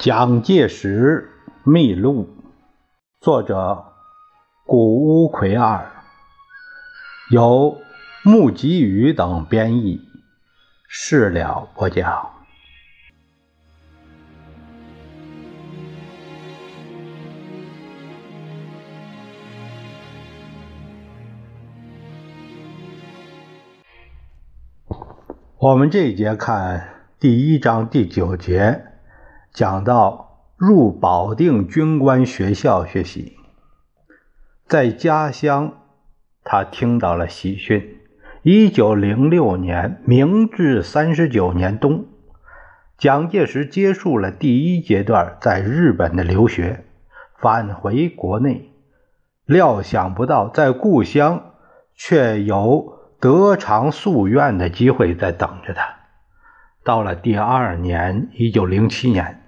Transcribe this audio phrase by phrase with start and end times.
[0.00, 1.28] 蒋介石
[1.64, 2.28] 秘录，
[3.20, 3.84] 作者
[4.64, 5.90] 谷乌奎二，
[7.32, 7.76] 由
[8.22, 10.00] 穆吉宇等编译，
[10.86, 12.30] 事了播讲。
[25.58, 28.84] 我们这一节看第一章第九节。
[29.58, 33.36] 讲到入保定军官学校学习，
[34.68, 35.72] 在家乡，
[36.44, 37.98] 他听到了喜讯。
[38.42, 42.06] 一九零六年，明治三十九年冬，
[42.96, 46.84] 蒋介石结束了第一阶段在日本的留学，
[47.40, 48.70] 返回国内。
[49.44, 51.54] 料想不到，在故乡
[51.96, 55.96] 却有得偿夙愿的机会在等着他。
[56.84, 59.42] 到了第二年，一九零七年。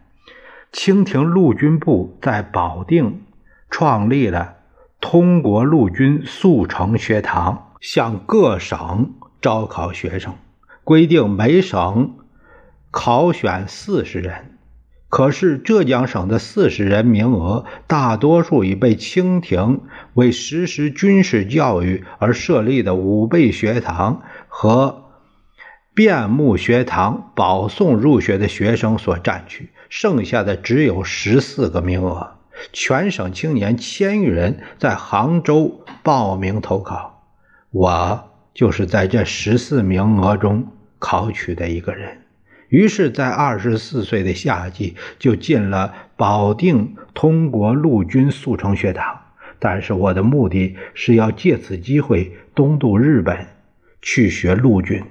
[0.73, 3.23] 清廷陆军部在保定
[3.71, 4.57] 创立了
[5.01, 10.35] 通国陆军速成学堂，向各省招考学生，
[10.85, 12.17] 规定每省
[12.91, 14.59] 考选四十人。
[15.09, 19.81] 可是浙江省的四十人名额，大多数已被清廷
[20.15, 25.11] 为实施军事教育而设立的武备学堂和
[25.95, 29.71] 便木学堂保送入学的学生所占据。
[29.91, 32.39] 剩下的只有十四个名额，
[32.73, 37.27] 全省青年千余人在杭州报名投考，
[37.73, 40.69] 我就是在这十四名额中
[41.01, 42.19] 考取的一个人。
[42.69, 49.21] 于是，在二十四岁的夏季就进了保定通国陆军速成学堂。
[49.59, 53.49] 但是，我的目的是要借此机会东渡日本
[54.01, 55.03] 去学陆军，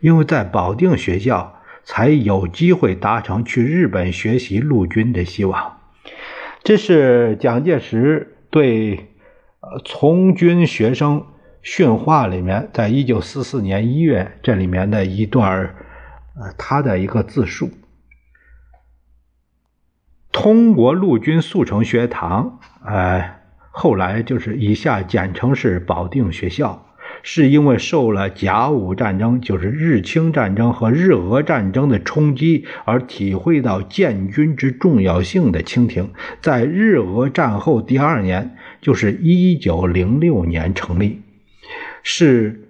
[0.00, 1.56] 因为在保定学校。
[1.90, 5.80] 才有机会达成去日本学习陆军的希望。
[6.62, 9.14] 这是蒋介石对
[9.60, 11.24] 呃从军学生
[11.62, 15.74] 训话里面，在一九四四年一月这里面的一段
[16.36, 17.70] 呃他的一个自述。
[20.30, 23.36] 通国陆军速成学堂，呃，
[23.70, 26.84] 后来就是以下简称是保定学校。
[27.22, 41.20] 是因为受了甲午战争，就是日清战争和日俄战争的冲击，而体会到建军之重要性的清廷，在日俄战后第二年，就是一九零六年成立，
[42.02, 42.68] 是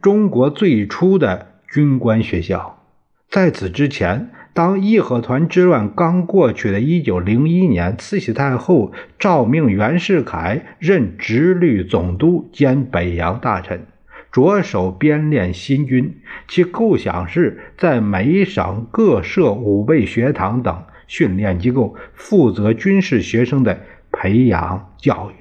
[0.00, 2.84] 中国最初的军官学校。
[3.28, 13.86] 在此之前，当义和团之乱刚过去的一九零一年，慈禧太后诏命袁世凯任直隶总督兼北洋大臣。
[14.32, 25.34] 着手编练新军，其构想是在每省各设武备学堂等训练机构，负责军事学生的培养教育。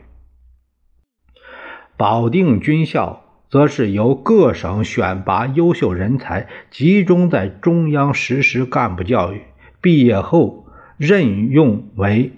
[1.97, 9.41] 保定军校则是由各省选拔优秀人才，集中在中央实施干部教育，
[9.81, 10.65] 毕业后
[10.97, 12.33] 任用为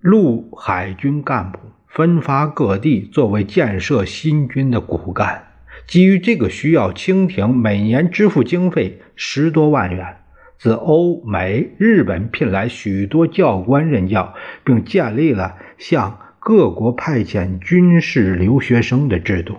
[0.00, 5.44] 陆海军干部，分发各地，作为建设新军的骨干。
[5.86, 10.16] 基于这个需要，清廷每年支付经费十多万元，
[10.58, 14.34] 自欧美、日本聘来许多教官任教，
[14.64, 19.56] 并建立了向各国派遣军事留学生的制度。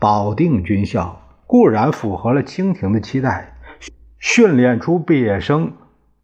[0.00, 3.52] 保定军校固然符合了清廷的期待，
[4.18, 5.72] 训练出毕业生，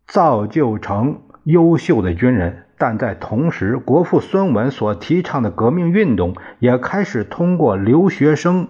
[0.07, 2.65] 造就成优秀的军人。
[2.79, 8.69] 但在同时，国父孙文所提倡的革命运动也开始通过留学生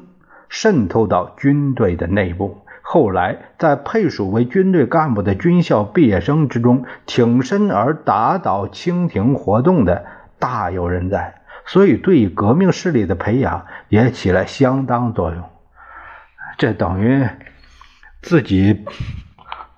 [0.48, 2.58] 渗透到军队的内部。
[2.82, 10.04] 后来，在配属为军队干部的军校毕业生之中，挺身而打倒清廷活动的
[10.40, 11.35] 大有人在，
[11.66, 15.44] 所以对于革命势力的培养也起了相当作用。
[16.58, 17.28] 这等于
[18.22, 18.84] 自己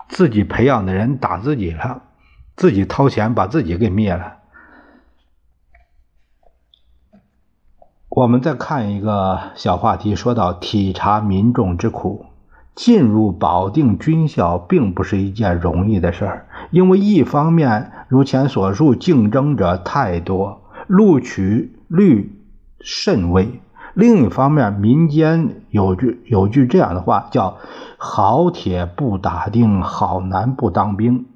[0.08, 2.02] 自己培养的人打自己了。
[2.56, 4.38] 自己掏钱把自己给灭了。
[8.08, 12.26] 我们再看一个小话题，说到体察民众之苦，
[12.75, 22.32] 进入保定军校并不是一件容易的事儿，因为一方面如前所述，竞争者太多，录取率
[22.81, 23.61] 甚微；
[23.94, 27.58] 另一方面，民间有句有句这样的话，叫
[27.99, 31.26] “好铁不打钉，好男不当兵”。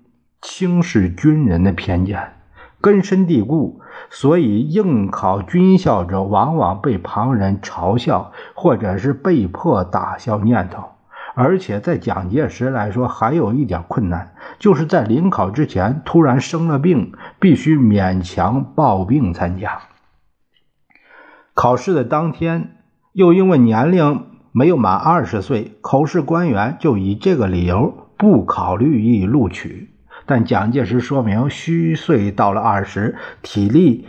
[0.40, 2.32] 轻视军人的偏见
[2.80, 10.84] 根深蒂固，所以应考军校者往往被旁人嘲笑，或者是被迫打消念头。
[11.34, 19.80] 而且在蒋介石来说，还有一点困难，就是在临考之前突然生了病，必须勉强抱病参加。
[21.54, 22.76] 考试的当天，
[23.12, 29.90] 又因为年龄没有满二十岁，口试官员就以这个理由不考虑予以录取。
[30.26, 34.06] 但蒋介石说明，虚岁到了二十，体力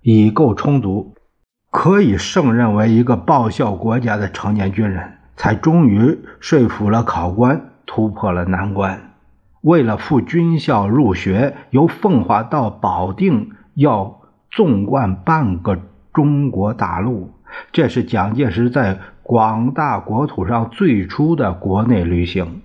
[0.00, 1.14] 已够充足，
[1.70, 5.18] 可以胜任为一个报效国家的成年军人。
[5.36, 9.14] 才终于说服了考官，突破了难关。
[9.60, 14.20] 为了赴军校入学，由奉化到保定要
[14.50, 15.78] 纵贯半个
[16.12, 17.32] 中国大陆，
[17.70, 22.62] 这是蒋介石在广大国土上最初的国内旅行。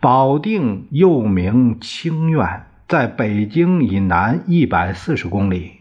[0.00, 5.72] 保定又名清苑，在北京以南一百四十公里。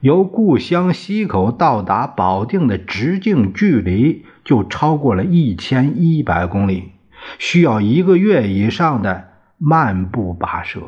[0.00, 6.92] 由故乡西口到达保定的直径距离就超过了一千一百公里，
[7.38, 9.28] 需要一个月以上的
[9.58, 10.80] 漫步跋涉。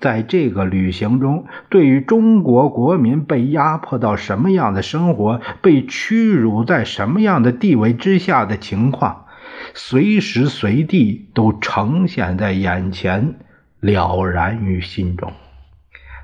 [0.00, 9.26] 在这个旅行中，对于中国国民被压迫到什么样的生活、被屈辱在什么样的地位之下的情况，
[9.74, 13.34] 随时随地都呈现在眼前，
[13.80, 15.32] 了然于心中。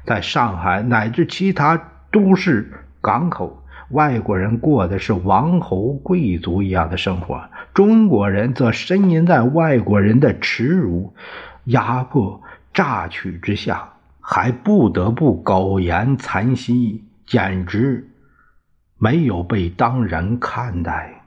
[0.07, 1.91] 在上海乃至其他。
[2.15, 2.73] 都市
[3.03, 11.15] 港口，外国人过的是王侯贵族一样的生活，中国人则呻吟在外国人的耻辱、
[11.65, 12.41] 压迫、
[12.73, 18.09] 榨取之下，还不得不苟延残息，简直
[18.99, 21.23] 没有被当人看待。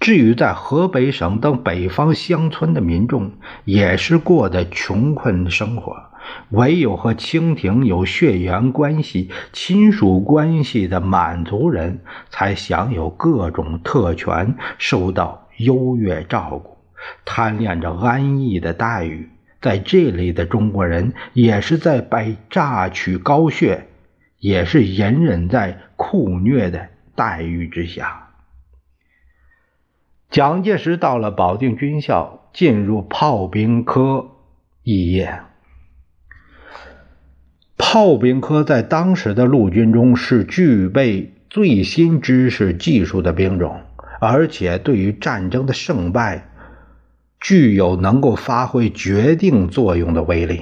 [0.00, 3.32] 至于在河北省等北方乡村的民众，
[3.64, 6.07] 也是过的穷困的生活。
[6.50, 16.78] 唯有和清廷有血缘关系、亲属关系的满族人才享有各种特权，受到优越照顾，
[17.24, 19.28] 贪恋着安逸的待遇。
[19.60, 23.88] 在这里的中国人，也是在被榨取高血，
[24.38, 28.28] 也是隐忍在酷虐的待遇之下。
[30.30, 34.28] 蒋介石到了保定军校，进入炮兵科
[34.84, 35.40] 一业。
[37.78, 43.80] 炮兵科在当时的陆军中是具备最新知识技术的兵种，
[44.20, 46.48] 而且对于战争的胜败
[47.40, 50.60] 具有能够发挥决定作用的威力。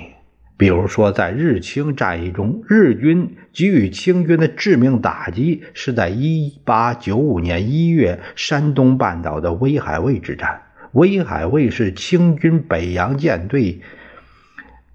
[0.59, 10.63] 比如说，在日清战役中，日军给予清军的致命打击是在1895年1月山东半岛的威海卫之战。
[10.93, 13.81] 威海卫是清军北洋舰队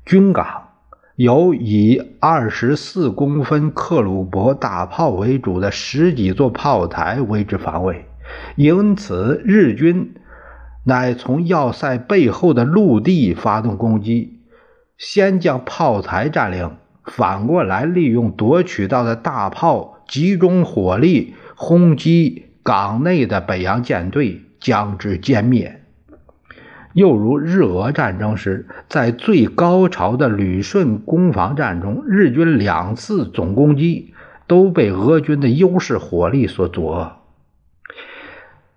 [0.05, 0.69] 军港。
[1.21, 8.05] 有以二十四公分克虏伯大炮为主的十几座炮台为之防卫，
[8.55, 10.15] 因此日军
[10.83, 14.39] 乃从要塞背后的陆地发动攻击，
[14.97, 16.71] 先将炮台占领，
[17.05, 25.80] 反过来利用夺取到的大炮集中火力轰击港内的北洋舰队，将之歼灭。
[26.93, 34.13] 又如日俄战争时，在最高潮的旅顺攻防战中，日军两次总攻击
[34.47, 37.11] 都被俄军的优势火力所阻遏，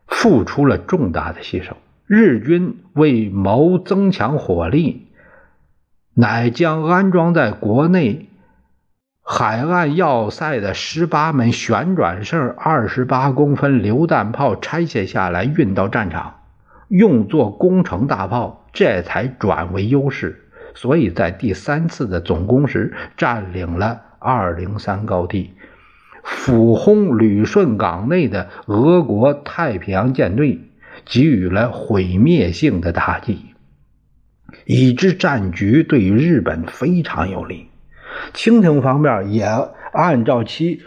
[0.06, 1.72] 付出了重大的牺牲。
[2.06, 5.08] 日军为谋增强火力，
[6.14, 8.28] 乃将安装在国内
[9.22, 16.34] 海岸要塞的十八门旋转式二十八公分榴弹炮拆卸下来，运到战场。
[16.96, 20.44] 用作攻城大炮，这才转为优势。
[20.76, 25.50] 所以在第三次的总攻时，占领了二零三高地，
[26.22, 30.60] 俯轰旅顺港内的俄国太平洋舰队，
[31.04, 33.40] 给予了毁灭性的打击，
[34.64, 37.70] 以致战局对于日本非常有利。
[38.32, 39.44] 清廷方面也
[39.92, 40.82] 按照其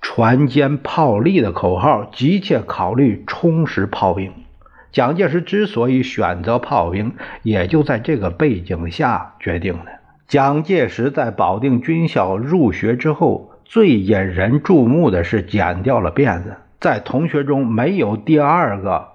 [0.00, 4.32] 船坚炮利的口号，急切考虑充实炮兵。
[4.94, 9.90] 蒋介石之所以选择炮兵，也就在这个背景下决定的。
[10.28, 19.08] 蒋介石在保定军校入学之后，最引人注目的是剪掉了辫子，在同学中没有第二个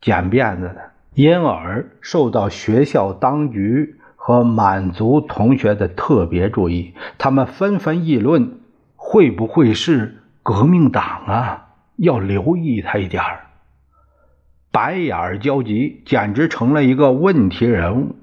[0.00, 0.76] 剪辫子的，
[1.12, 6.94] 因而受到学校当局和满族同学的特别注意。
[7.18, 8.58] 他们纷纷议论，
[8.96, 11.66] 会不会是革命党啊？
[11.96, 13.40] 要留意他一点儿。
[14.74, 18.16] 白眼交集，简直成了一个问题人物。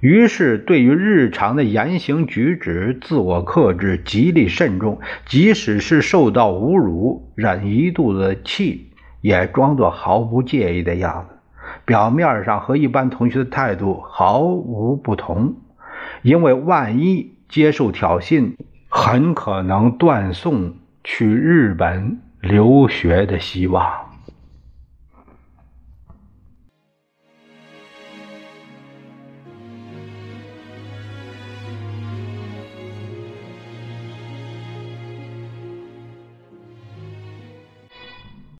[0.00, 4.98] 于是，对于日常的言行举止，自我克制，极力慎重。
[5.26, 8.90] 即使是受到侮辱，忍一肚子气，
[9.20, 11.34] 也装作毫不介意的样子，
[11.84, 15.56] 表面上和一般同学的态度毫无不同。
[16.22, 18.52] 因为万一接受挑衅，
[18.88, 20.72] 很可能断送
[21.04, 24.05] 去日本留学的希望。